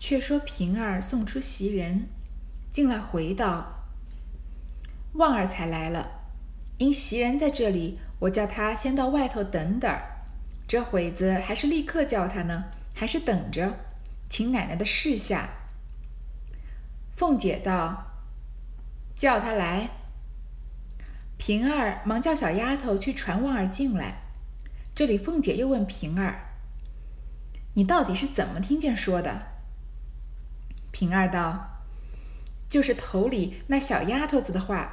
[0.00, 2.08] 却说平儿送出袭人，
[2.72, 3.88] 进来回道
[5.14, 6.06] ：“旺儿才来了，
[6.78, 9.90] 因袭人在这里，我叫他先到外头等等。
[10.66, 13.74] 这会子还是立刻叫他呢，还是等着，
[14.28, 15.50] 请奶奶的示下。”
[17.16, 18.06] 凤姐道
[19.16, 19.90] ：“叫他来。”
[21.36, 24.22] 平儿忙叫小丫头去传旺儿进来。
[24.94, 26.40] 这里凤姐又问平儿
[27.74, 29.57] ：“你到底是怎么听见说的？”
[30.98, 31.84] 平儿道
[32.68, 34.92] ：“就是头里那小丫头子的话。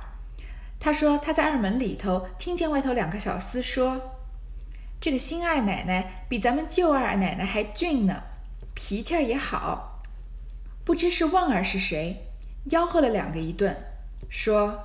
[0.79, 3.99] 她说她在二门里头听见外头两个小厮说，
[5.01, 8.21] 这个新二奶奶比咱们旧二奶奶还俊呢，
[8.75, 10.03] 脾气儿也好。
[10.85, 12.27] 不知是旺儿是谁，
[12.69, 13.75] 吆喝了两个一顿，
[14.29, 14.83] 说。”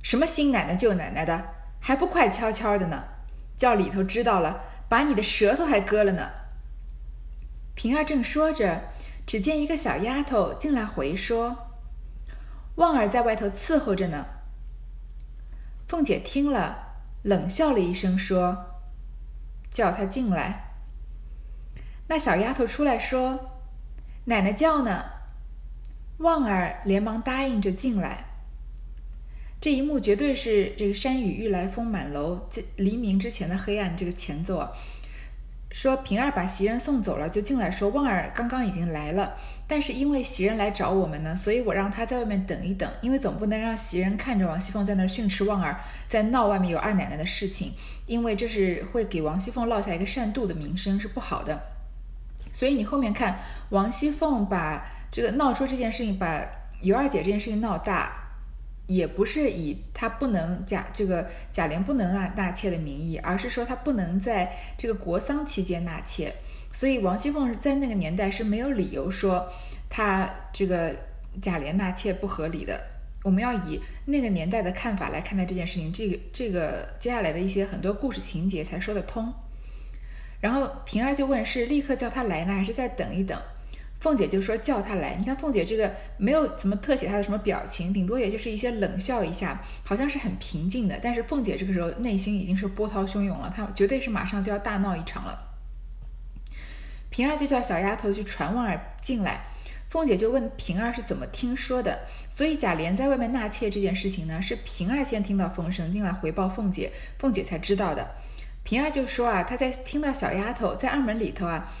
[0.00, 3.02] 什么新奶奶旧奶奶的，还不快悄悄的呢？
[3.56, 6.30] 叫里头知道了，把你的舌头还割了呢。
[7.74, 8.84] 平儿正说着，
[9.26, 11.56] 只见一个小丫头进来回说
[12.76, 14.26] ：“旺儿在外头伺候着呢。”
[15.88, 18.66] 凤姐听了，冷笑了一声，说
[19.70, 20.70] ：“叫她进来。”
[22.08, 23.50] 那小丫头出来说
[24.26, 25.04] ：“奶奶叫呢。”
[26.18, 28.24] 旺儿连忙答应着进来。
[29.60, 33.96] 这一幕绝对是这个山雨欲来风满楼，这黎明之前的黑暗。
[33.96, 34.70] 这个前奏啊，
[35.70, 39.34] 说平儿把袭人送走了，就进来说旺儿刚刚已经来了，
[39.66, 47.72] 但是因为袭人来找我们呢，所以我让他在外面等一等，因为总不能让袭人看着王熙凤在那儿训斥旺儿，在闹外面有二奶奶的事情，
[48.06, 51.60] 因为这是会给王熙凤落下一个善妒的名声，是不好的。
[52.52, 56.42] 所以你后面看王熙凤把这个闹出这件事情，把
[56.80, 58.22] 尤二姐这件事情闹大。
[58.86, 66.32] 也不是以他不能贾这个贾琏不能纳纳妾的名义，而是说他不能在这个国丧期间纳妾，
[66.72, 69.48] 所以王熙凤在那个年代是没有理由说
[69.88, 70.94] 他这个
[71.42, 72.80] 贾琏纳妾不合理的。
[73.24, 79.32] 我们要以那个年代的看法来看待这件事情，这个这个接下来的一些很多故事情节才说得通。
[80.40, 83.36] 然后平儿就问是立刻叫他来呢，还是再等一等？
[83.98, 91.00] 凤姐就说叫他来，你看凤姐这个没有怎么特写她的什么表情，顶多也就是一些冷笑一下，好像是很平静的。
[91.02, 95.54] 但是凤姐这个时候内心已经是波涛汹涌了，她绝对是马上就要大闹一场了。
[97.08, 99.46] 平儿就叫小丫头去传旺儿进来，
[99.88, 102.00] 凤姐就问平儿是怎么听说的。
[102.30, 108.06] 所以贾琏在外面纳妾这件事情呢，是平儿先听到风声进来回报凤姐，凤姐才知道的。
[108.62, 111.72] 平儿就说啊，她在听到小丫头在二门里头啊，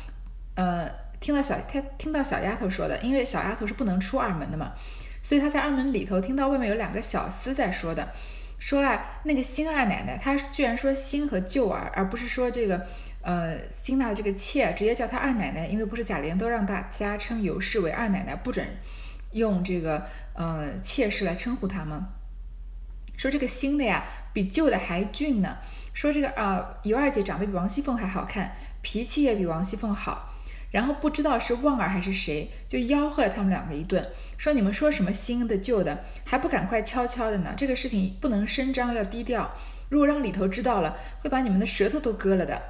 [0.54, 1.05] 呃。
[1.26, 4.74] 听到小他听到小丫头说的，因为小丫头是不能出二门的嘛，
[5.24, 8.10] 所以他在二门里头听到外面有两个小厮在说的，
[8.60, 12.86] 说啊那个新二奶奶，她居然说新和旧儿，而不是说这个
[13.22, 18.64] 呃新纳的这个妾，直接叫她二奶奶，因为不是贾琏都让大家称尤氏为二奶奶，不准
[19.32, 22.10] 用这个呃妾室来称呼她吗？
[23.16, 25.58] 说这个新的呀比旧的还俊呢，
[25.92, 30.34] 说这个啊尤二姐长得比王熙凤还好看，脾气也比王熙凤好。
[30.76, 34.06] 然后不知道是旺儿还是谁，就吆喝了他们两个一顿，
[34.36, 37.54] 说你们说什么新的旧的，还不赶快悄悄的呢？
[37.56, 39.50] 这个事情不能声张，要低调。
[39.88, 42.60] 如果让里头知道了，会把你们的舌头都割了的。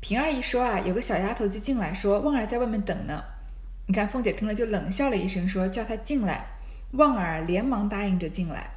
[0.00, 3.22] 平儿一说啊，有个小丫头就进来说，旺儿在外面等呢。
[3.86, 6.46] 你看凤姐听了就冷笑了一声，说叫她进来。
[6.94, 8.68] 旺儿连忙答应着进来。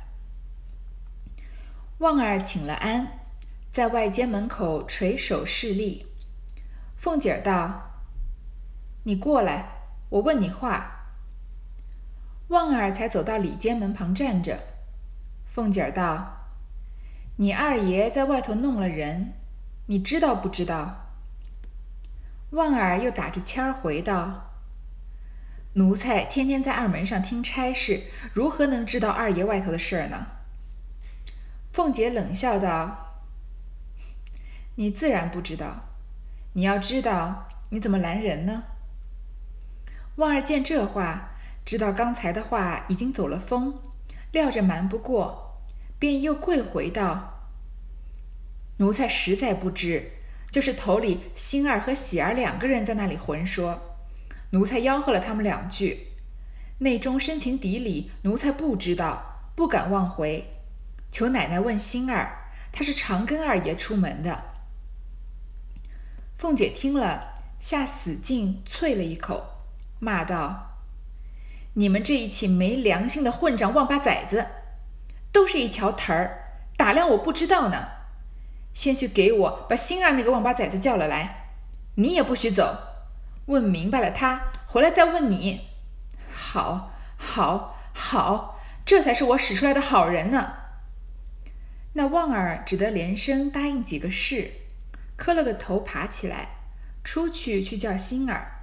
[1.98, 3.08] 旺儿请了安，
[3.72, 6.06] 在外间门口垂手侍立。
[6.96, 7.94] 凤姐儿道。
[9.08, 9.66] 你过来，
[10.10, 10.92] 我问你话。
[12.48, 14.58] 旺儿才走到里间门旁站着。
[15.46, 16.38] 凤姐儿道
[17.38, 19.34] ：“你二爷在外头弄了人，
[19.86, 21.06] 你知道不知道？”
[22.52, 24.52] 旺儿又打着签儿回道
[25.74, 30.26] ：“奴才天天在二门上听差事，如何能知道二爷外头的事儿呢？”
[31.72, 33.14] 凤姐冷笑道
[34.78, 35.84] ：“你自然不知道，
[36.54, 38.64] 你要知道，你怎么拦人呢？”
[40.18, 41.32] 旺儿见这话，
[41.66, 43.74] 知道刚才的话已经走了风，
[44.32, 45.62] 料着瞒不过，
[46.00, 47.50] 便又跪回道
[48.80, 50.12] ：“奴才实在不知，
[50.50, 53.98] 就是头里星儿和喜儿两个人在那里混说，
[54.52, 56.14] 奴才吆喝了他们两句，
[56.80, 60.46] 内中深情底里，奴才不知道，不敢妄回，
[61.12, 64.44] 求奶奶问星儿，她是常跟二爷出门的。”
[66.40, 69.55] 凤姐听了，下死劲啐了一口。
[70.00, 70.78] 骂道
[71.76, 74.48] ：“你们这一起没良心的混账王八崽子，
[75.32, 77.88] 都是一条藤儿，打量我不知道呢。
[78.74, 81.52] 先去给我把星儿那个王八崽子叫了来，
[81.96, 82.78] 你也不许走。
[83.46, 85.68] 问明白了他，回来再问你。
[86.30, 90.54] 好，好，好，这才是我使出来的好人呢。
[91.94, 94.52] 那旺儿只得连声答应几个是，
[95.16, 96.50] 磕了个头，爬起来，
[97.04, 98.55] 出去去叫星儿。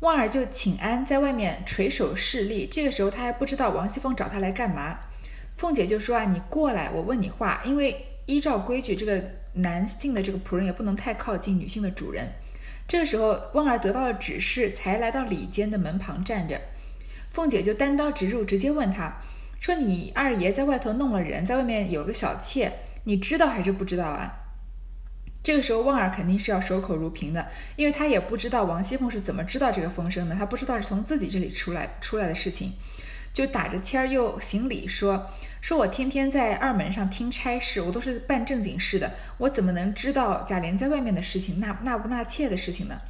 [0.00, 2.66] 旺儿就请安在外面垂手侍立。
[2.66, 4.98] 这个时候他还不知道王熙凤找他来干嘛。
[5.56, 7.60] 凤姐就说啊，你过来，我问你话。
[7.64, 9.22] 因为依照规矩，这个
[9.54, 12.28] 男性的这个仆人也不能太靠近女性的主人。
[12.86, 16.60] 这个时候，旺儿得到了指示，才来到里间的门旁站着。
[17.30, 19.16] 凤姐就单刀直入，直接问他
[19.58, 22.72] 说：“你二爷在外头弄了人，在外面有个小妾，
[23.04, 24.44] 你知道还是不知道啊？”
[25.48, 32.74] 这个时候，旺儿肯定是要守口如瓶的，因为他也不知道王熙凤是怎么知道这个风声的，他不知道是从自己这里出来出来的事情，
[33.32, 35.30] 就打着签儿又行礼说
[35.62, 43.00] ：“说我天天在二门上听差事，我都是办正经事的，我怎么能知道贾琏在外面的事情，纳纳不纳妾的事情呢？”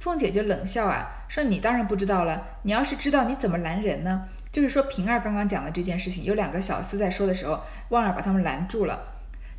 [0.00, 4.28] 凤姐就冷笑啊，说：“你当然不知道了，你要是知道，你怎么拦人呢？
[4.52, 9.12] 就是说平儿刚刚讲的这件事情，有两个小厮在说的时候，旺儿把他们拦住了。”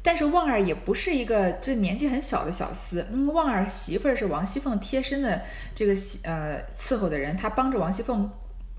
[0.05, 5.41] 但是旺儿也不是一个就年纪很小的小厮，嗯，旺儿媳妇儿是王熙凤贴身的
[5.73, 8.29] 这个呃伺候的人，他帮着王熙凤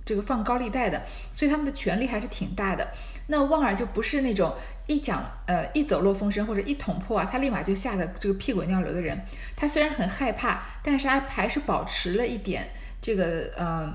[0.05, 1.02] 这个放高利贷的，
[1.32, 2.87] 所以他们的权力还是挺大的。
[3.26, 4.55] 那旺儿就不是那种
[4.87, 9.20] 一讲呃一走漏风声或者一捅破啊，他立马就吓得这个屁滚尿流的人。
[9.56, 12.69] 他虽然很害怕，但是他还是保持了一点
[13.00, 13.93] 这个呃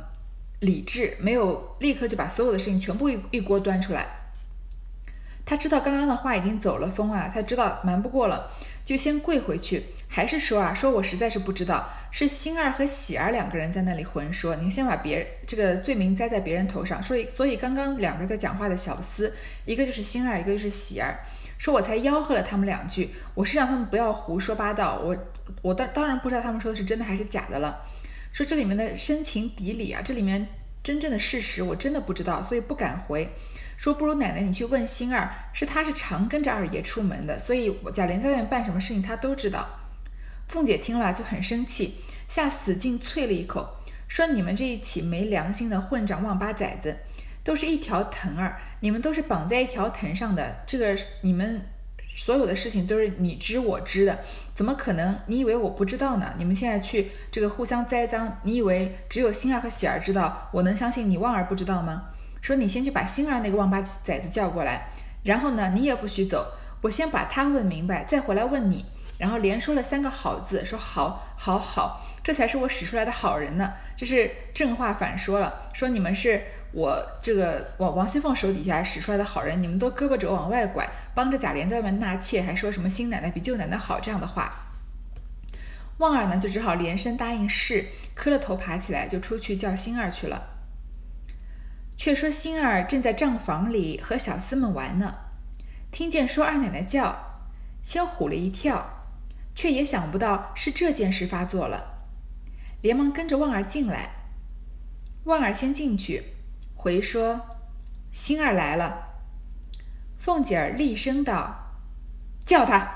[0.59, 4.20] 理智，没有立刻就把所有的事情全部一一锅端出来。
[5.51, 8.49] 他知道刚刚的话已经走了风啊，他知道瞒不过了，
[8.85, 19.29] 就先跪回去，还是说啊，说我实在是不知道，是星儿和喜儿两个人在那里混说，您先把别这个罪名栽在别人头上，所以所以刚刚两个在讲话的小厮，
[19.65, 21.19] 一个就是星儿，一个就是喜儿，
[21.57, 25.17] 说我才吆喝了他们两句，我是让他们不要胡说八道，我
[25.61, 27.77] 我当当然不知道他们说的是真的还是假的了，
[28.31, 30.47] 说这里面的深情底里啊，这里面
[30.81, 33.29] 真正的事实我真的不知道，所以不敢回。
[33.81, 39.67] 说不如奶奶你去问星儿，是他是常跟着二爷出门的，所以贾琏在外面办什么事情他都知道。
[40.49, 41.95] 凤姐听了就很生气，
[42.27, 46.95] 下死劲啐了一口，说你们这一起没良心的混账王八崽子，
[47.43, 51.61] 都是一条藤儿，你们都是绑在一条藤上的，这个你们
[52.15, 54.19] 所有的事情都是你知我知的，
[54.53, 55.17] 怎么可能？
[55.25, 56.35] 你以为我不知道呢？
[56.37, 62.09] 你们现在去这个互相栽赃，你以为只有星儿和喜儿知道，我能相信你旺儿不知道吗？
[62.41, 64.89] 说你先去把星儿那个王八崽子叫过来，
[65.23, 68.85] 然后呢，你也不许走，我先把他问明白，再回来问你。
[69.19, 73.73] 然后连说了三个好字，说好，好，好，这才是我使出来的好人呢。
[73.95, 76.41] 就是正话反说了，说你们是
[76.71, 84.51] 我这个王王熙凤手底下使出来的好人，你们都胳膊肘往外拐，帮着贾琏在外面纳妾，还说什么新奶奶比旧奶奶好这样的话。
[85.99, 90.50] 旺儿呢，就只好连声答应是，磕了头爬起来就出去叫星儿去了。
[92.03, 95.17] 却说星儿正在账房里和小厮们玩呢，
[95.91, 97.43] 听见说二奶奶叫，
[97.83, 99.05] 先唬了一跳，
[99.53, 102.07] 却也想不到是这件事发作了，
[102.81, 104.15] 连忙跟着旺儿进来。
[105.25, 106.33] 旺儿先进去，
[106.73, 107.41] 回说
[108.11, 109.21] ：“星儿来了。”
[110.17, 111.75] 凤姐儿厉声道
[112.43, 112.93] ：“叫他。”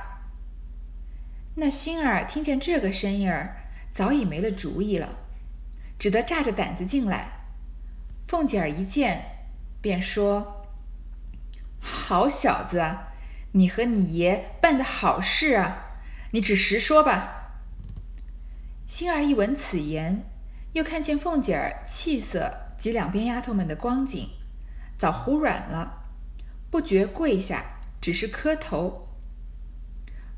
[1.58, 5.20] 那星儿听见这个声音儿，早已没了主意了，
[6.00, 7.35] 只得炸着胆子进来。
[8.28, 9.48] 凤姐儿一见，
[9.82, 10.66] 便说
[11.80, 12.84] ：“好小子，
[13.52, 16.00] 你和你爷办的好事啊！
[16.32, 17.62] 你只实说吧。”
[18.88, 20.26] 星儿一闻此言，
[20.74, 24.30] 又看见凤姐儿气色及两边丫头们的光景，
[24.98, 26.04] 早胡软了，
[26.72, 27.64] 不觉跪下，
[28.02, 29.08] 只是磕头。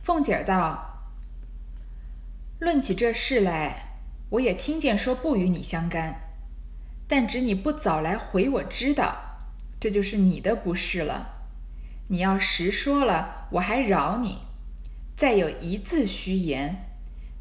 [0.04, 1.10] 凤姐儿道
[2.60, 4.00] ：“论起这事来，
[4.32, 6.22] 我也听见说不与你相干。”
[7.08, 9.40] 但只你不早来回我知道，
[9.80, 11.36] 这就是你的不是了。
[12.10, 14.40] 你要实说了，我还饶你；
[15.16, 16.86] 再有一字虚言，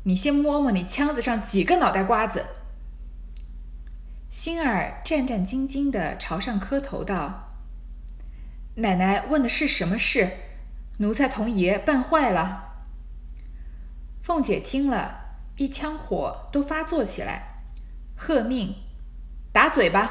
[0.05, 2.47] 你先摸摸你腔子上几个脑袋瓜子。
[4.31, 7.55] 星儿战战兢兢地朝上磕头道
[8.77, 10.31] ：“奶奶问的是什么事？
[10.99, 12.65] 奴才同爷办坏了。”
[14.23, 17.63] 凤姐听了一腔火都发作起来，
[18.17, 18.75] 喝命。
[19.57, 20.11] 打嘴巴！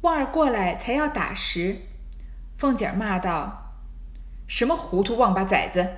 [0.00, 1.82] 旺儿过来才要打时，
[2.58, 3.76] 凤姐儿骂道
[4.48, 5.90] ：“什么糊涂王八崽子，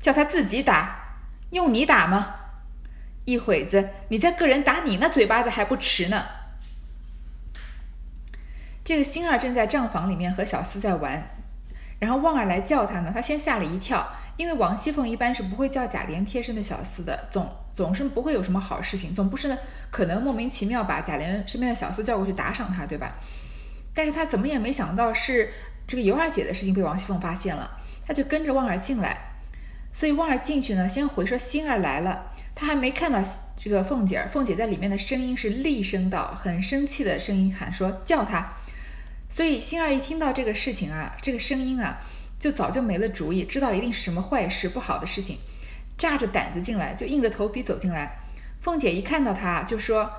[0.00, 2.34] 叫他自己打，用你打吗？
[3.26, 6.26] 一会子你再个人打你那嘴巴子还不迟呢。”
[8.82, 11.28] 这个星儿正在账房里面和小厮在玩，
[12.00, 14.04] 然后旺儿来叫他呢，他先吓了一跳，
[14.36, 19.58] 因为王熙凤一般是不会叫贾琏贴身的小厮的，总总是不会有什么好事情，总不是呢
[19.90, 23.16] 可能莫名其妙把贾琏身边的小厮叫过去打赏他，对吧？
[23.92, 25.52] 但是他怎么也没想到是
[25.86, 29.18] 这个尤二姐的事情被王熙凤发现了，他就跟着旺儿进来。
[29.92, 33.20] 所以旺儿进去呢，先回说星儿来了，他还没看到
[33.58, 38.54] 这个凤姐儿，凤姐在里面的声音是厉声道，很生气的声音喊说叫他。
[39.28, 42.00] 所以星儿一听到这个事情啊，这个声音啊，
[42.38, 45.38] 就早就没了主意，知道一定是什么坏事、不好的事情，
[45.96, 48.18] 炸着胆子进来，就硬着头皮走进来。
[48.60, 50.10] 凤姐一看到他，就说，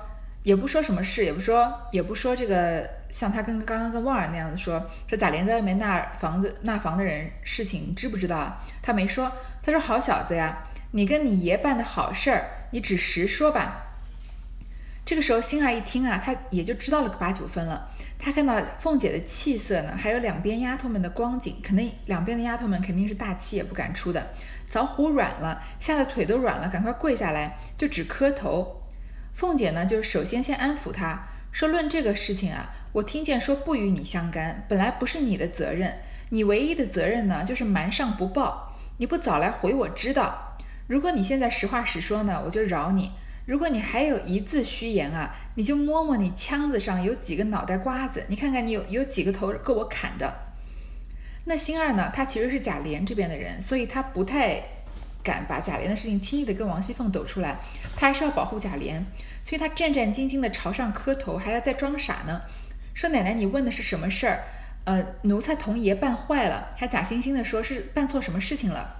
[0.42, 8.60] 也不说什么事，也不说，也不说这个，像他跟刚刚跟旺儿那样子说，说贾琏在外面纳房子纳房的人事情，知不知道啊？
[8.82, 9.30] 他没说，
[9.62, 13.84] 他说好小子呀，你跟你爷办的好事儿，你只实说吧。
[15.04, 17.90] 这个时候星儿一听啊，他也就知道了个八九分了。
[18.18, 24.30] 他看到凤姐的气色呢，还有两边丫头们的光景，肯定两边的丫头们肯定是大气也不敢出的，
[24.68, 28.82] 早唬软了，吓得腿都软了，赶快跪下来就只磕头。
[29.32, 35.98] 凤姐呢，就首先先安抚他说：“论这个事情啊，我听见说不与你相干，本来不是你的责任，
[36.30, 40.56] 你唯一的责任呢，就是瞒上不报，你不早来回我知道。
[40.88, 43.12] 如果你现在实话实说呢，我就饶你。”
[43.48, 50.30] 如果你还有一字虚言啊，你就摸摸你腔子上有几个脑袋瓜子，你看看你有有几个头够我砍的。
[51.46, 54.62] 那星儿呢，他其实是贾琏这边的人，所以他不太
[55.22, 57.58] 敢把贾琏的事情轻易的跟王熙凤抖出来，
[57.96, 59.02] 他还是要保护贾琏，
[59.42, 62.42] 所以他战战兢兢的朝上磕头，还要再装傻呢，
[62.92, 64.44] 说奶奶你问的是什么事儿？
[64.84, 68.94] 呃，奴才童爷办坏了，还假惺惺的说是办错什么事情了。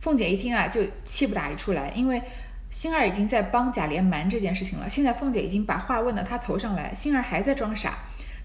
[0.00, 2.22] 凤姐一听啊，就气不打一处来，因为。
[2.72, 7.98] 星儿已经在帮贾琏瞒这件事情了，现在凤姐已经把话问到他头上来，星儿还在装傻，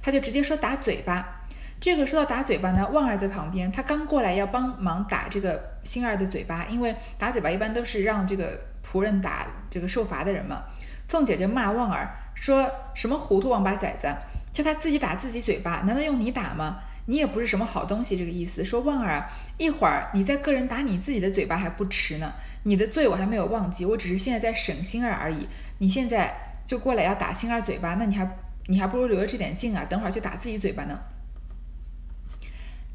[0.03, 1.46] 他就直接说打嘴巴。
[1.79, 10.63] 这个说到打嘴巴呢，旺儿在旁边，他刚过来要帮忙打这个星儿的嘴巴，因为打嘴巴一般都是让这个仆人打这个受罚的人嘛。
[11.07, 14.13] 凤姐就骂旺儿说什么糊涂王八崽子，
[14.51, 16.79] 叫他自己打自己嘴巴，难道用你打吗？
[17.07, 18.63] 你也不是什么好东西，这个意思。
[18.63, 22.33] 说旺儿，一会儿你再个人打你自己的嘴巴还不迟呢。
[22.63, 25.47] 你的罪我还没有忘记，我只是现在在审星儿而已。
[25.79, 28.37] 你现在就过来要打星儿嘴巴，那你还
[28.67, 30.99] 你还不如留着这点劲啊，等会儿就打自己嘴巴呢。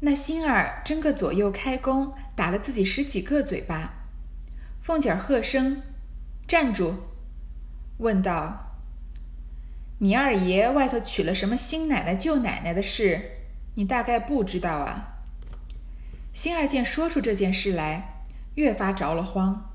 [0.01, 3.93] 那星儿争个左右开弓，打了自己十几个嘴巴。
[4.81, 5.81] 凤姐儿喝声
[6.45, 6.95] 站住，
[7.97, 8.75] 问道
[9.99, 13.42] ：“你二爷外头娶了什么新奶奶舅奶奶的事，
[13.75, 15.19] 你大概不知道啊？”
[16.33, 18.09] 星儿见说出这件事来。
[18.55, 19.71] 越发着了慌，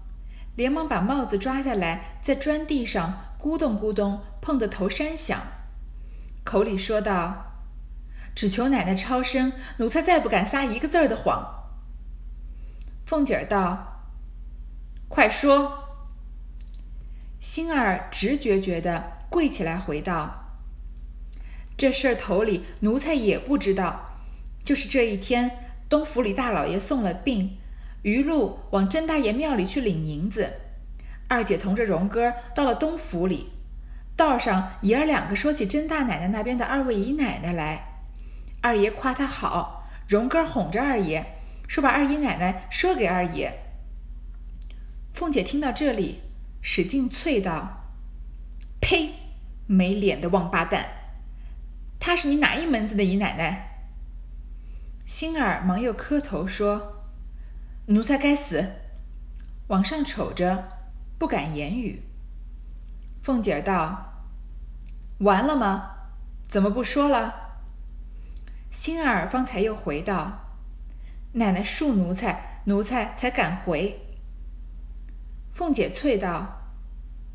[0.55, 5.37] 连忙把帽子抓下来，在砖地上咕咚咕咚碰得头山响，
[6.45, 7.47] 口里说道
[8.37, 11.73] ：“只求奶奶超生，奴才再不敢撒一个字儿的谎。”
[13.05, 14.05] 凤姐儿道
[15.11, 15.89] ：“快说。”
[17.43, 20.48] 星儿直觉觉的跪起来回道
[21.79, 24.19] ：“这事儿头里奴才也不知道，
[24.63, 25.51] 就是这一天，
[25.89, 27.57] 东府里大老爷送了病。”
[28.03, 30.53] 余禄往甄大爷庙里去领银子，
[31.29, 33.49] 二姐同着荣哥到了东府里，
[34.17, 38.05] 道上爷儿两个说起甄大奶奶那边的二位姨奶奶来，
[38.63, 41.25] 二爷夸她好，荣哥哄着二爷
[41.67, 43.53] 说把二姨奶奶说给二爷。
[45.13, 46.21] 凤姐听到这里，
[46.63, 47.85] 使劲啐道
[48.81, 49.11] ：“呸！
[49.67, 50.87] 没脸的王八蛋！
[51.99, 53.89] 她是你哪一门子的姨奶奶？”
[55.07, 56.95] 星儿忙又磕头说。
[57.87, 58.71] 奴才该死，
[59.69, 60.69] 往上瞅着，
[61.19, 62.03] 不敢言语。
[63.23, 64.13] 凤姐儿道
[65.21, 65.93] ：“完了吗？
[66.51, 67.35] 怎么不说了？”
[68.71, 70.41] 星儿方才又回道
[71.33, 73.99] ：“奶奶恕奴才，奴才才敢回。”
[75.51, 76.61] 凤姐啐道：“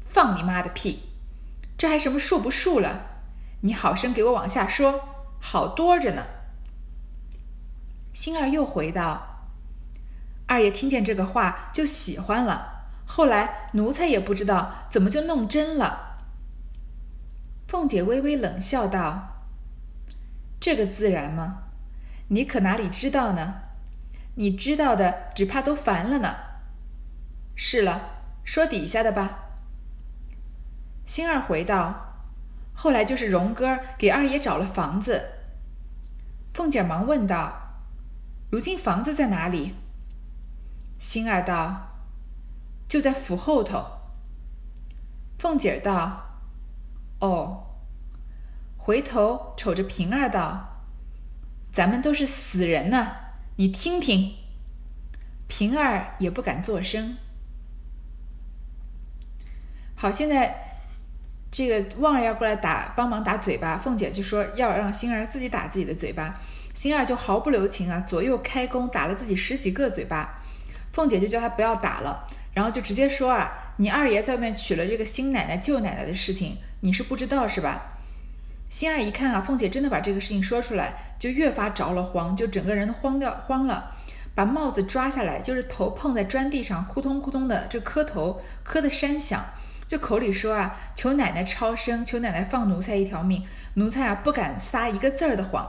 [0.06, 1.00] 放你妈的屁！
[1.76, 3.13] 这还什么恕不恕了？
[3.66, 5.08] 你好生给我往下说，
[5.40, 6.24] 好多着呢。”
[8.14, 9.50] 星儿又回道。
[10.48, 16.18] 二爷听见这个话就喜欢了，后来奴才也不知道怎么就弄真了。
[17.66, 19.46] 凤姐微微冷笑道
[20.60, 21.64] ：“这个自然吗？
[22.28, 23.62] 你可哪里知道呢？
[24.36, 26.36] 你知道的只怕都烦了呢。
[27.56, 28.10] 是了，
[28.44, 29.40] 说底下的吧。”
[31.08, 32.13] 星儿回道
[32.74, 35.22] ：“后来就是荣哥给二爷找了房子。”
[36.54, 37.84] 凤姐忙问道
[38.52, 39.74] ：“如今房子在哪里？”
[41.00, 41.98] 星儿道
[42.88, 43.84] ：“就在府后头。”
[45.40, 46.42] 凤姐道
[47.20, 47.60] ：“哦。”
[48.78, 50.84] 回头瞅着平儿道
[51.72, 53.16] ：“咱们都是死人呢，
[53.56, 54.36] 你听听。”
[55.48, 57.16] 平儿也不敢作声。
[59.96, 60.73] 好，现在
[61.54, 66.42] 这个旺儿要过来打帮忙打嘴巴，凤姐就说要让星儿自己打自己的嘴巴，
[66.74, 70.42] 星儿就毫不留情啊，左右开弓打了自己十几个嘴巴。
[70.94, 78.00] 凤姐就叫他不要打了，然后就直接说啊，你二爷在外面娶了这个新奶奶、舅奶奶的事情，你是不知道是吧？
[78.68, 83.92] 星儿一看啊，凤姐真的把这个事情说出来，就越发着了慌，就整个人都慌掉慌了，
[84.34, 89.46] 把帽子抓下来，就是头碰在砖地上，扑通扑通的这磕头，磕的山响，
[89.88, 93.44] 就口里说啊，求奶奶超生，求奶奶放奴才一条命，
[93.76, 95.68] 奴才啊不敢撒一个字儿的谎。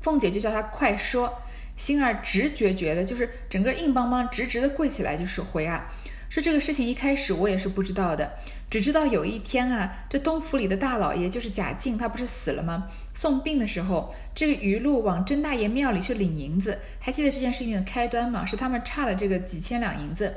[0.00, 1.42] 凤姐就叫他快说。
[1.76, 5.92] 星儿直觉觉得就是整个硬邦邦、直直的跪起来，就是回啊，
[6.30, 8.32] 说这个事情一开始我也是不知道的，
[8.70, 12.88] 只知道有一天啊，这东府里的大老爷就是贾敬，他不是死了吗？
[13.12, 18.46] 送殡的时候，这个余禄往甄大爷庙里去领银子，还记得这件事情的开端吗？
[18.46, 20.34] 是他们差了这个几千两银子，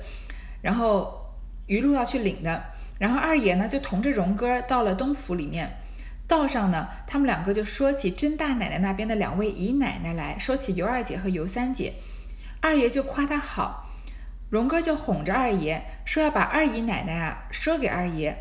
[0.61, 1.28] 然后
[1.69, 2.63] 余禄要去领的，
[2.97, 5.77] 然后二爷呢就同着荣哥到了东府里面。
[6.27, 11.93] 道上呢，他们两个就说起甄大奶奶那边的两位姨奶奶来说起尤二姐和尤三姐，
[12.61, 13.87] 二爷就夸她好，
[14.49, 18.35] 荣哥就哄着二爷说要把二姨奶奶啊说给二爷。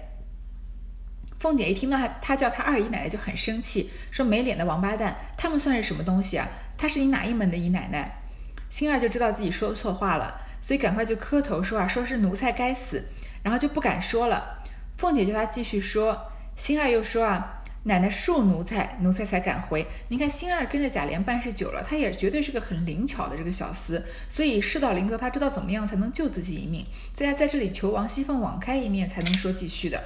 [1.38, 6.48] 凤姐一听到他他叫他二姨奶奶就很生气，说没脸的王八蛋，他们算是什么东西啊？
[6.76, 8.20] 他是你哪一门的姨奶奶？
[8.68, 13.02] 星儿就知道自己说错话了，所以赶快就磕头说啊，说是奴才该死，
[13.42, 14.58] 然后就不敢说了。
[14.98, 17.54] 凤姐叫他继续说，星儿又说啊。
[17.84, 19.86] 奶奶恕奴才，奴才才敢回。
[20.08, 26.84] 你看，星儿跟着贾琏办事久了，他也绝对是个很灵巧的这个小厮，所以事到临头，他知道怎么样才能救自己一命，
[27.14, 30.04] 所以他在这里求王熙凤网开一面，才能说继续的。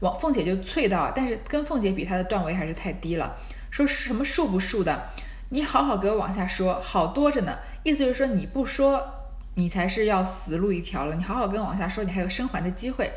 [0.00, 3.36] 王凤姐就啐道：“但是跟凤姐比，她的段位还是太低了。
[3.70, 5.10] 说什么恕不恕的，
[5.50, 7.58] 你好好给我往下说，好多着呢。
[7.82, 9.17] 意思就是说，你不说，
[9.58, 11.16] 你才是要死路一条了。
[11.16, 13.10] 你好好跟我往下说，你还有生还的机会。”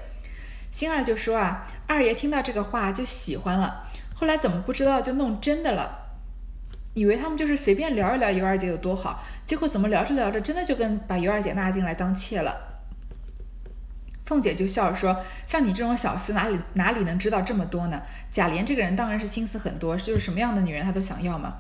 [0.74, 3.84] 星儿就说啊，二爷听到这个话就喜欢了。
[4.16, 6.00] 后来怎么不知道就弄真的了？
[6.96, 12.58] 以为他们就是随便聊一聊尤二姐有多好，结果怎么聊着聊着，真的就跟把尤二姐纳进来当妾了。
[14.26, 18.02] 凤姐就笑着说：“像你这种小厮，哪里哪里能知道这么多呢？
[18.32, 21.58] 贾琏这个人当然是心思很多，就是什么样的女人他都想要嘛。”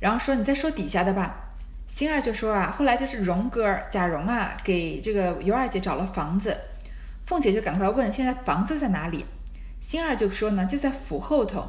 [0.00, 1.50] 然后说：“你再说底下的吧。”
[1.94, 6.56] 星儿就说：“啊，后来就是荣哥贾蓉啊，给这个尤二姐找了房子。”
[7.26, 9.26] 凤姐就赶快问：“现在房子在哪里？”
[9.78, 11.68] 星儿就说呢，就在府后头。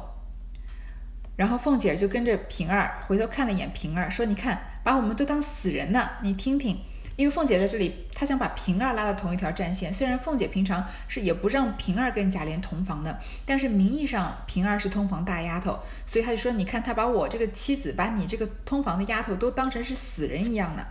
[1.36, 6.08] 然后凤姐就跟着平儿回头看了一眼平儿，说：“你看，把我们都当死人呢。
[6.22, 6.80] 你听听，
[7.16, 9.92] 因为凤姐在这里，她想把平儿拉到同一条战线。
[9.92, 20.84] 虽然凤姐平常是也不让平儿跟贾琏同房的，但是名义上平儿是通房大丫头，所以她就说：你看，她把我这个妻子，把你这个通房的丫头都当成是死人一样的。”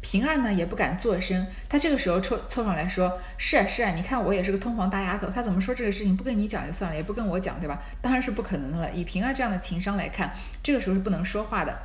[0.00, 7.82] 平儿呢也不敢作声，她这个时候凑凑上来说：“是啊是啊，你看我也是个通房大丫头，她怎么说这个事情不跟你讲就算了，也不跟我讲，对吧？
[8.00, 8.92] 当然是不可能的了。
[8.92, 11.76] 以平儿这样的情商来看，这个时候是不能说话的。”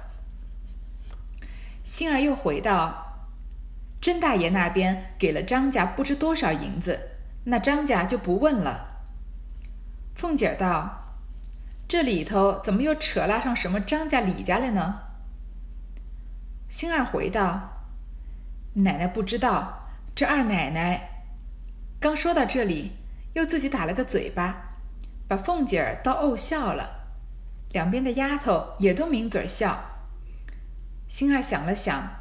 [1.84, 3.13] 星儿又回到
[4.04, 7.12] 甄大爷那边，给了张家不知多少银子，
[7.46, 9.06] 那张家就不问了。
[10.14, 11.16] 凤姐道
[11.88, 15.04] ：“这里头怎么又扯拉上什么张家李家了呢？”
[16.68, 17.70] 星儿回道。
[18.74, 21.24] 奶奶不知道，这二奶奶
[22.02, 22.98] 刚说到这里，
[23.36, 24.76] 又自己打了个嘴巴，
[25.30, 27.06] 把凤姐儿倒怄笑了。
[27.70, 29.80] 两边的丫头也都抿嘴笑。
[31.08, 32.16] 星儿想了想，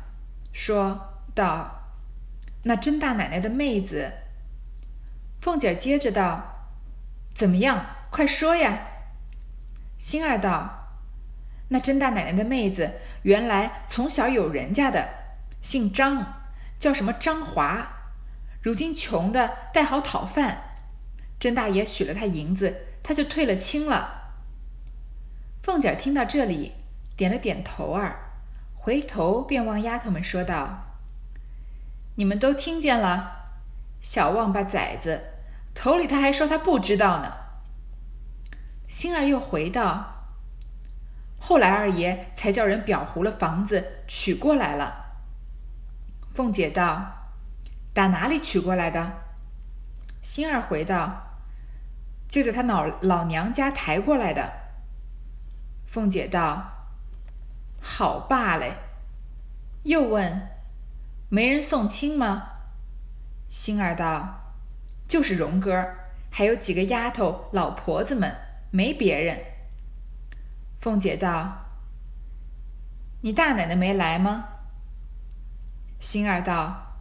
[0.52, 1.82] 说道
[2.64, 4.12] ：“那甄大奶奶的妹子。”
[5.40, 6.70] 凤姐接着道
[7.34, 7.86] ：“怎么样？
[8.10, 8.78] 快说呀！”
[9.98, 10.98] 星儿道
[11.68, 15.08] ：“那甄大奶奶的妹子，原来从小有人家的，
[15.60, 16.40] 姓张。”
[16.82, 17.86] 叫什么张华，
[18.60, 20.64] 如今穷的带好讨饭，
[21.38, 24.34] 甄大爷许了他银子，他就退了亲了。
[25.62, 26.72] 凤姐听到这里，
[27.16, 28.32] 点了点头儿，
[28.74, 30.91] 回头便望丫头们说道
[32.16, 33.52] ：“你们都听见了，
[34.00, 35.22] 小王八崽子，
[35.74, 37.32] 头里他还说他不知道呢。”
[38.86, 40.28] 星儿又回道
[41.40, 45.06] ：“后来二爷才叫人裱糊了房子，娶过来了。”
[46.34, 47.30] 凤姐道
[47.94, 49.12] ：“打哪里取过来的？”
[50.20, 51.38] 星儿回道
[52.28, 54.52] ：“就在他老老娘家抬过来的。”
[55.88, 56.72] 凤姐道
[57.80, 58.74] ：“好罢嘞。”
[59.84, 60.48] 又问
[61.34, 62.42] ：“没人送亲吗？”
[63.48, 64.52] 星儿道
[65.08, 65.82] ：“就是荣哥，
[66.30, 68.36] 还有几个丫头、老婆子们，
[68.70, 69.38] 没别人。”
[70.78, 71.68] 凤姐道
[73.22, 74.44] ：“你大奶奶没来吗？”
[75.98, 76.98] 星儿道：“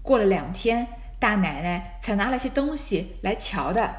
[0.00, 3.96] 过了两天，大奶奶才拿了些东西来瞧的。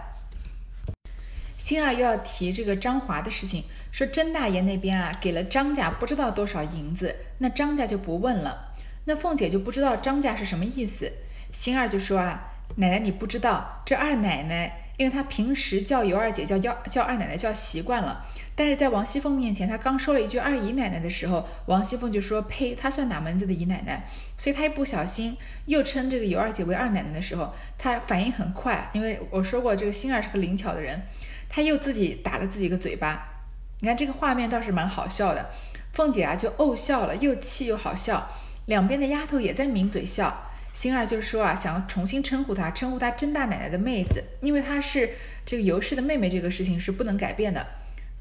[1.59, 8.73] 星儿又要提这个张华的事情，说甄大爷那边啊给了张家不知道多少银子，那张家就不问了。
[9.05, 11.11] 那凤姐就不知道张家是什么意思。
[11.51, 14.81] 星儿就说啊，奶奶你不知道，这二奶奶。
[14.97, 24.07] 因为她平时叫尤二姐叫幺叫二奶奶叫习惯了，但是在王熙凤面前，她刚说了一句二姨奶奶的时候，王熙凤就说呸，她算哪门子的姨奶奶？
[24.37, 31.01] 所以她一不小心又称这个尤二姐为二奶奶的时候，她反应很快，因为我说过这个星儿是个灵巧的人，
[31.49, 33.43] 她又自己打了自己一个嘴巴。
[33.81, 35.49] 你看这个画面倒是蛮好笑的，
[35.91, 38.29] 凤姐啊就哦笑了，又气又好笑，
[38.65, 40.51] 两边的丫头也在抿嘴笑。
[40.73, 45.11] 星儿就说啊，想要重新称呼她，称呼她甄大奶奶的妹子，因为她是
[45.45, 47.65] 这个尤氏的妹妹，这个事情是不能改变的。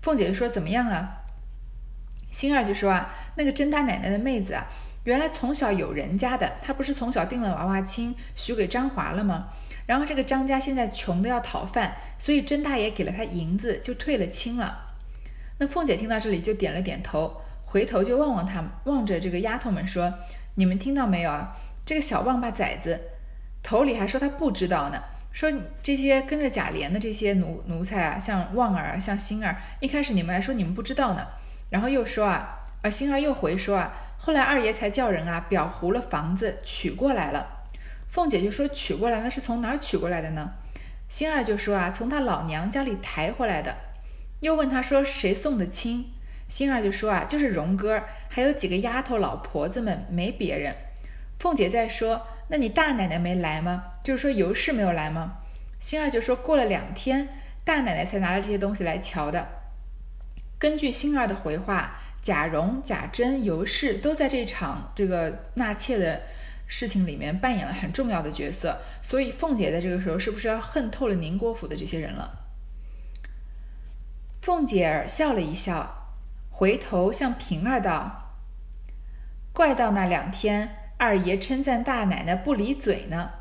[0.03, 1.25] 凤姐就说怎么样啊？
[2.31, 4.67] 星儿就说啊，那个甄大奶奶的妹子啊，
[5.03, 9.49] 原来从小有人家的，她不是从小定了娃娃亲，许给张华了吗？
[9.87, 14.95] 然后这个张家现在穷的要讨饭，所以甄大爷给了她银子，就退了亲了。
[15.59, 17.43] 那凤姐听到这里就点了点头，
[17.75, 20.15] 回头就望望他，望着这个丫头们说
[20.55, 23.01] ：“你们听到没有啊？”这个小旺把崽子
[23.65, 31.27] 头里还说他不知道呢，说这些跟着贾琏的这些奴奴才啊，像旺儿啊，像星儿，一开始你们还说你们不知道呢，
[31.71, 37.65] 然后又说啊，呃，星儿又回说啊，后来二爷才叫人啊，裱糊了房子娶过来了。
[38.07, 40.53] 凤姐就说娶过来那是从哪儿娶过来的呢？
[41.09, 43.75] 星儿就说啊，从他老娘家里抬回来的。
[44.39, 46.13] 又问他说谁送的亲？
[46.55, 50.73] 星儿就说啊，就是荣哥，还有几个丫头老婆子们，没别人。
[51.41, 53.87] 凤姐在说：“那你大奶奶没来吗？
[54.05, 55.39] 就是说尤氏没有来吗？”
[55.81, 57.29] 星儿就说：“过了两天，
[57.65, 59.49] 大奶奶才拿了这些东西来瞧的。”
[60.57, 66.23] 根据星儿的回话，贾蓉、贾珍、尤氏都在这场这个纳妾的
[66.69, 72.45] 事情里面扮演了很重要的角色，所以凤姐在这个时候是不是要恨透了宁国府的这些人了？
[74.41, 76.04] 凤姐儿笑了一笑，
[76.57, 78.31] 回头向平儿道
[79.53, 83.33] ：“怪到那两天。”二爷称赞大奶奶不离嘴呢，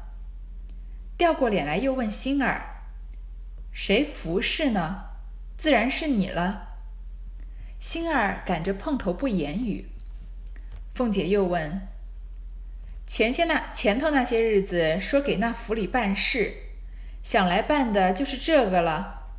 [1.15, 2.81] 掉过脸来又问星儿
[3.71, 5.03] ：“谁服侍呢？
[5.55, 6.69] 自然是你了。”
[7.79, 9.87] 星儿赶着碰头不言语。
[10.95, 11.87] 凤姐又问
[13.05, 16.53] ：“前些那前头那些日子说给那府里办事，
[17.21, 19.29] 想来办的就是这个了。”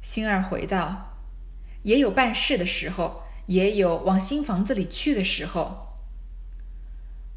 [0.00, 1.13] 星儿回道
[1.84, 6.02] ：“也有办事的时候，也有往新房子里去的时候。”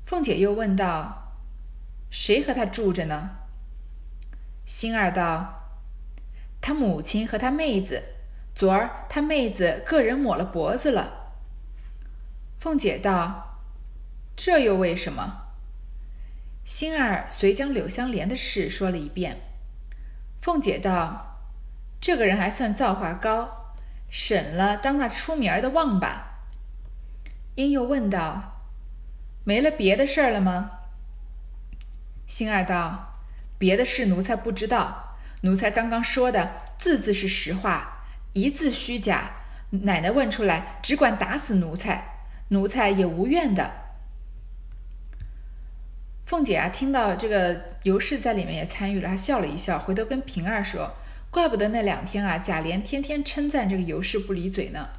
[0.06, 1.34] 凤姐又问道
[2.10, 3.30] ：“谁和他住着呢？”
[4.66, 5.80] 星儿道
[6.60, 8.04] ：“他母亲和他妹子。
[8.56, 11.36] 昨儿他妹子个人抹了脖子了。”
[12.60, 13.60] 凤姐道
[14.36, 15.44] ：“这又为什么？”
[16.66, 19.38] 星儿遂将柳香莲的事说了一遍。
[20.42, 21.38] 凤姐道
[22.02, 23.57] ：“这个人还算造化高，
[24.20, 26.40] 审了当那出名儿的旺吧。”
[27.54, 28.56] 因又问道。
[29.44, 30.72] 没了别的事儿了吗？
[32.26, 33.22] 星儿道
[33.58, 39.32] ：“别的事奴才不知道，奴才刚刚说的字字是实话，一字虚假。
[39.70, 43.72] 奶奶问出来，只管打死奴才，奴才也无怨的。”
[46.26, 50.94] 凤姐啊，听到这个尤氏在里面也参与了，她笑了一笑，回头跟平儿说
[51.38, 54.90] ：“怪不得那两天啊，贾琏天天称赞这个尤氏不离嘴呢。”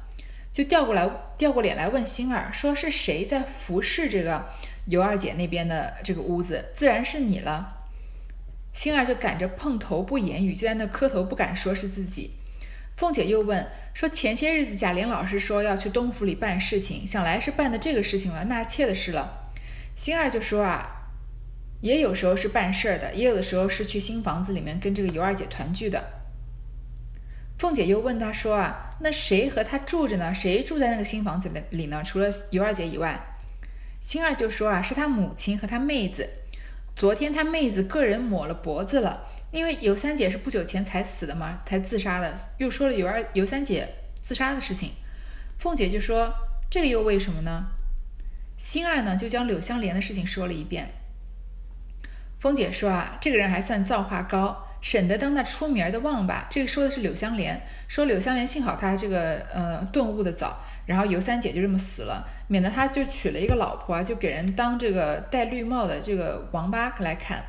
[0.53, 1.05] 就调过来，
[1.37, 4.45] 调过脸来问星儿，说是谁在服侍这个
[4.85, 6.69] 尤二姐那边的这个屋子？
[6.73, 7.83] 自然是你了。
[8.71, 12.31] 星儿就赶着碰头不言语，就在那磕头，不敢说是自己。
[12.95, 19.51] 凤姐又问说：前些日子贾琏老师说要去东府里办事情，想来是办的这个事情了，纳妾的事了。
[19.93, 21.09] 星儿就说啊，
[21.81, 26.18] 也有时候是办事儿的，也有的时候是去新房子里面跟这个尤二姐团聚的。
[27.59, 30.33] 凤姐又问他说：“啊，那谁和他住着呢？
[30.33, 32.01] 谁住在那个新房子里呢？
[32.01, 33.19] 除了尤二姐以外。”
[33.99, 36.29] 星儿就说：“啊，是他母亲和他妹子。
[36.95, 42.33] 昨天他妹子个人抹了脖子了，因为尤三姐是不久前才死的嘛，才自杀的。
[42.59, 43.89] 又说了尤二尤三姐
[44.21, 44.91] 自杀的事情。
[45.57, 46.33] 凤姐就说：
[46.69, 47.65] 这个又为什么呢？
[48.57, 50.91] 星儿呢就将柳香莲的事情说了一遍。
[52.39, 67.43] 凤姐说：啊，这个人还算造化高。”省得当那出名的旺吧，这个说的是柳香莲，说柳香莲幸好她这个呃顿悟的早，然后尤三姐就这么死了，免得她就娶了一个老婆啊，就给人当这个戴绿帽的这个王八来看，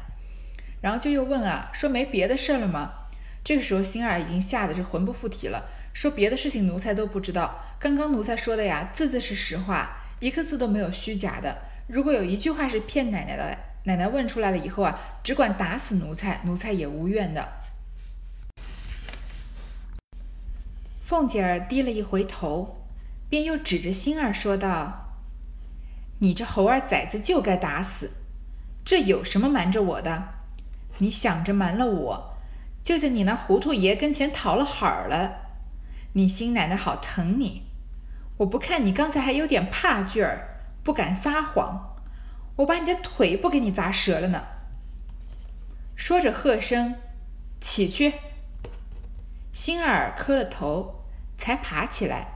[0.81, 2.93] 然后就又问啊，说没别的事儿了吗？
[3.43, 17.49] 这个时候星儿已经吓得是魂不附体了，说别的事情奴才都不知道，刚刚奴才说的呀，字字是实话，一个字都没有虚假的，如果有一句话是骗奶奶的，奶奶问出来了以后啊，只管打死奴才，奴才也无怨的。
[21.03, 22.85] 凤姐儿低了一回头，
[23.29, 25.17] 便又指着星儿说道
[26.21, 28.13] ：“你这猴儿崽子就该打死，
[28.85, 30.29] 这有什么瞒着我的？
[30.99, 32.37] 你想着瞒了我，
[32.83, 35.37] 就在你那糊涂爷跟前讨了好了。
[36.13, 37.63] 你新奶奶好疼你，
[38.37, 41.90] 我不看你刚才还有点怕劲儿，不敢撒谎，
[42.57, 44.45] 我把你的腿不给你砸折了呢。”
[45.97, 46.95] 说着喝声
[47.61, 48.15] ：“起去！”
[49.53, 50.97] 星儿磕了头。
[51.41, 52.35] 才爬起来，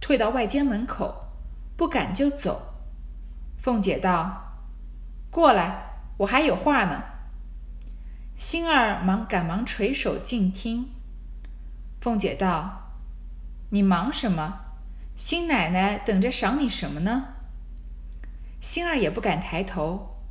[0.00, 1.28] 退到外间门口，
[1.76, 2.74] 不敢就走。
[3.56, 4.56] 凤姐道
[5.30, 7.00] ：“过来，我还有话呢。”
[8.36, 10.90] 星儿忙赶忙垂手静听。
[12.00, 12.90] 凤姐道
[13.70, 14.62] ：“你忙什么？
[15.14, 17.34] 新奶奶等着赏你什么呢？”
[18.60, 20.22] 星儿也不敢抬头。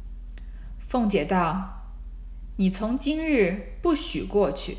[0.79, 1.83] 凤姐道
[2.57, 4.77] ：“你从今日不许过去，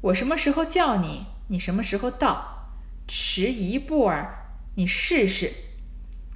[0.00, 2.50] 我什么时候叫你，你什么时候到。”
[3.08, 5.52] 迟一步儿，你试试，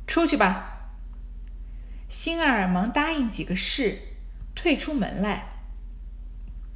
[0.07, 0.91] 出去吧。
[2.09, 3.99] 星儿忙答应几个是，
[4.55, 5.47] 退出门来。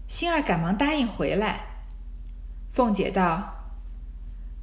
[0.08, 1.66] 星儿赶忙答应回来。
[2.72, 3.63] 凤姐道：“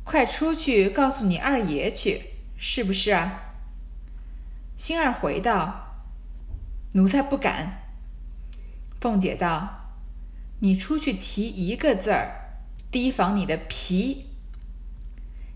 [0.04, 3.54] 快出去告诉你二爷去，是不是啊？”
[4.76, 6.06] 星儿回道
[6.94, 7.82] ：“奴才不敢。”
[9.00, 9.76] 凤姐道。
[10.62, 12.60] 你出去提一个字儿，
[12.90, 14.26] 提防你的皮。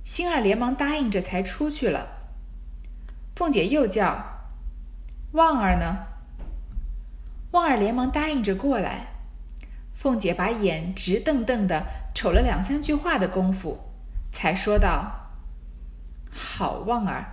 [0.02, 2.08] 星儿连忙答应着，才出去了。
[3.36, 4.24] 凤姐又叫
[5.32, 6.06] ：“旺儿呢？”
[7.52, 9.08] 旺儿连忙答应着过来。
[9.94, 13.78] 凤姐把眼直瞪瞪的瞅了两三句话的功夫，
[14.34, 15.30] 才说道
[16.28, 17.24] ：“好，旺儿，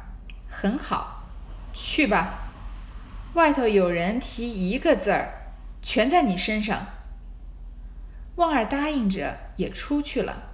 [0.47, 1.23] 很好，
[1.73, 2.51] 去吧。
[3.33, 6.85] 外头有人提一个字儿，全在你身上。”
[8.37, 10.51] 旺儿答应着，也出去了。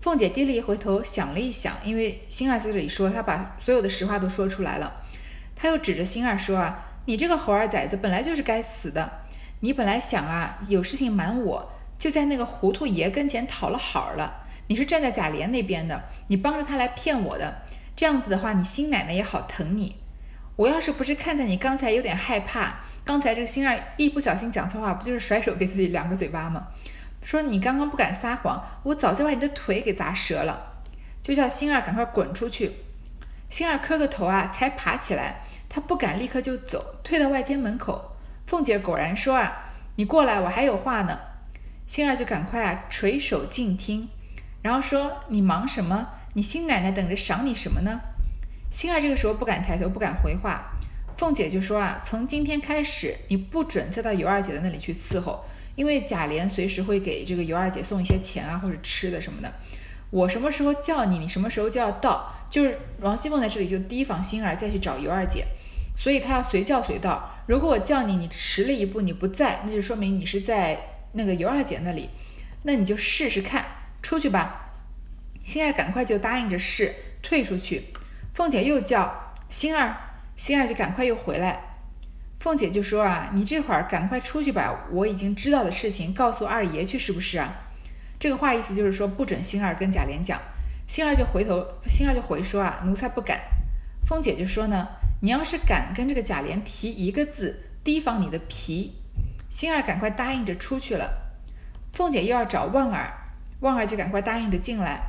[0.00, 5.02] 凤姐低了一回头，想了一想，因为星儿在这里说，她把所有的实话都说出来了。
[5.56, 9.24] 她又指着星儿说：“啊，你这个猴儿崽子，本来就是该死的。
[9.58, 14.46] 你本来想啊，有事情瞒我，就在那个糊涂爷跟前讨了好了。
[14.70, 17.62] 你是站在贾琏那边的，你帮着他来骗我的。
[17.96, 19.96] 这样子的话，你新奶奶也好疼你。
[20.54, 26.68] 我要是不是看在你刚才有点害怕。”刚才这个星儿一不小心讲错话，不就是甩手给自己两个嘴巴吗？
[27.20, 30.84] 说你刚刚不敢撒谎，我早就把你的腿给砸折了。
[31.20, 32.70] 就叫星儿赶快滚出去。
[33.48, 35.40] 星儿磕个头啊，才爬起来。
[35.68, 38.16] 他不敢立刻就走，退到外间门口。
[38.46, 41.18] 凤姐果然说啊，你过来，我还有话呢。
[41.88, 44.08] 星儿就赶快啊垂手静听，
[44.62, 46.08] 然后说你忙什么？
[46.34, 48.00] 你新奶奶等着赏你什么呢？
[48.70, 50.72] 星儿这个时候不敢抬头，不敢回话。
[51.16, 55.44] 凤姐就说啊，从今天开始，你不准再到尤二姐的那里去伺候，
[55.74, 59.52] 因为贾琏随时会给这个尤二姐送一些钱啊，或者吃的什么的。
[60.10, 62.34] 我什么时候叫你，你什么时候就要到。
[62.48, 65.44] 就是王熙凤在这里就提防心儿再去找尤二姐，
[65.96, 67.38] 所以她要随叫随到。
[67.46, 70.80] 如果我叫你，你迟了一步，你不在，那就说明你是在
[71.12, 72.08] 那个尤二姐那里，
[72.62, 73.64] 那你就试试看，
[74.02, 74.72] 出去吧。
[75.44, 77.84] 心儿赶快就答应着是，退出去。
[78.34, 79.96] 凤姐又叫心儿。
[80.36, 81.60] 星儿就赶快又回来，
[82.38, 87.52] 凤姐就说啊，你这会儿赶快出去把我已经知道的事情告诉二爷去，是不是啊？
[88.18, 90.40] 这个话意思就是说不准星儿跟贾琏讲。
[90.86, 93.38] 星儿就回头，星儿就回说啊，奴才不敢。
[94.06, 94.88] 凤姐就说呢，
[95.20, 98.94] 你要是敢跟这个贾琏提一个字，提防你的皮。
[99.50, 101.34] 星儿赶快答应着出去了。
[101.92, 103.19] 凤姐又要找旺儿，
[103.60, 105.00] 旺儿就赶快答应着进来。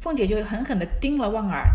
[0.00, 1.66] 凤姐就狠狠地盯了旺儿。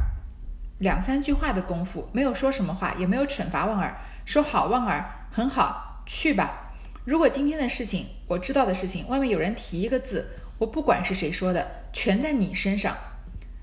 [0.79, 6.73] 两三句话的功夫，没有说什么话，也没有惩罚旺儿，说好旺儿很好，去吧。
[7.05, 12.97] 如果今天的事情我知道的事情，外面有人提一个字，我不管是谁说的，全在你身上。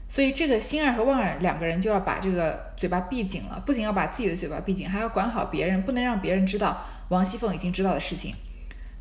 [0.09, 8.35] 所以这个心儿和旺儿两个人就要把这个嘴巴闭紧了，不仅要把自己的嘴巴闭紧，还要管好别人，不能让别人知道王熙凤已经知道的事情。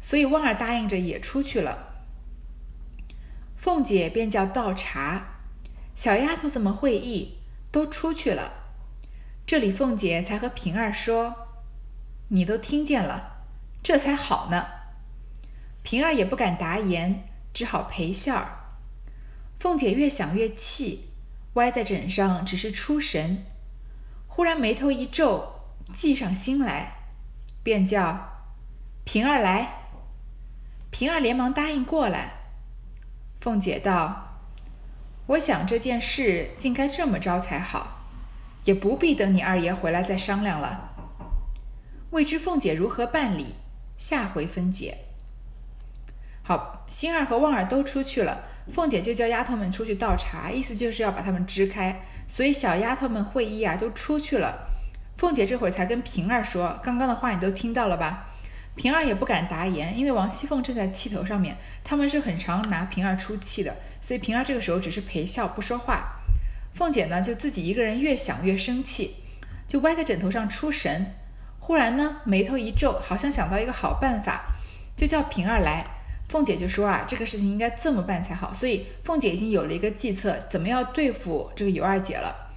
[0.02, 1.91] 所以旺儿答应着也出去了。
[3.62, 5.36] 凤姐便叫倒茶，
[5.94, 7.38] 小丫头怎么会意？
[7.72, 8.54] 都出去了，
[9.46, 11.36] 这里凤姐才和平儿说
[12.30, 13.44] ：“你都听见了，
[13.84, 14.66] 这才好呢。”
[15.86, 18.74] 平儿也不敢答言，只好陪笑。
[19.60, 21.12] 凤姐越想越气，
[21.54, 23.46] 歪在枕上，只是出神。
[24.26, 25.54] 忽然眉头一皱，
[25.94, 26.94] 计上心来，
[27.62, 28.48] 便叫
[29.06, 29.84] 平儿来。
[30.90, 32.41] 平儿连忙答应过来。
[33.42, 34.38] 凤姐道
[35.26, 38.06] ：“我想这件事竟该这么着才好，
[38.66, 40.92] 也不必等你二爷回来再商量了。
[42.12, 43.56] 未知凤姐如何办理，
[43.98, 45.00] 下回分解。
[46.44, 52.04] 好，星儿和旺儿都出去了，凤姐就叫丫头们出去倒茶，意思就是要把他们支开。
[52.28, 54.68] 所以小丫头们会意啊，都出去了。
[55.18, 58.28] 凤姐这会儿才跟平儿说：“刚刚的话你都听到了吧？”
[58.76, 66.22] 平儿也不敢答言，因为王熙凤正在气头上面，他们是很常拿平儿出气的，所以平儿这个时候只是陪笑不说话。
[66.74, 69.16] 凤姐呢，就自己一个人越想越生气，
[69.68, 71.14] 就歪在枕头上出神。
[71.60, 74.46] 忽然呢，眉头一皱，好像想到一个好办法，
[74.96, 75.86] 就叫平儿来。
[76.30, 78.54] 凤姐就说啊，这个事情应该这么办才好。
[78.54, 82.50] 所以凤姐已经有了一个计策，怎么样对付这个尤二姐了。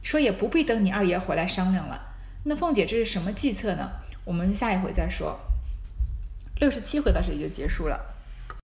[0.00, 2.00] 说也不必等你二爷回来商量了。
[2.44, 3.90] 那凤姐这是什么计策呢？
[4.24, 5.38] 我们下一回再说。
[6.60, 8.17] 六十七回到这里就结束了。